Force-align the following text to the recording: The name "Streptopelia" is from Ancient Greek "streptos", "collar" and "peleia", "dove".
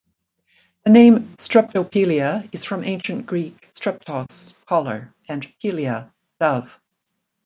The 0.83 0.89
name 0.89 1.35
"Streptopelia" 1.37 2.49
is 2.51 2.65
from 2.65 2.83
Ancient 2.83 3.27
Greek 3.27 3.69
"streptos", 3.75 4.55
"collar" 4.65 5.13
and 5.29 5.43
"peleia", 5.59 6.11
"dove". 6.39 6.79